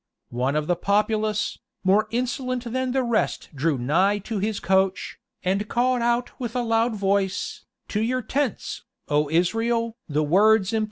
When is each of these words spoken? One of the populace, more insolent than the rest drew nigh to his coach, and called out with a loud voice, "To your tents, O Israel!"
One 0.31 0.55
of 0.55 0.65
the 0.65 0.75
populace, 0.75 1.59
more 1.83 2.07
insolent 2.09 2.63
than 2.73 2.91
the 2.91 3.03
rest 3.03 3.49
drew 3.53 3.77
nigh 3.77 4.17
to 4.25 4.39
his 4.39 4.59
coach, 4.59 5.19
and 5.43 5.67
called 5.67 6.01
out 6.01 6.39
with 6.39 6.55
a 6.55 6.63
loud 6.63 6.95
voice, 6.95 7.65
"To 7.89 8.01
your 8.01 8.23
tents, 8.23 8.83
O 9.09 9.29
Israel!" 9.29 9.97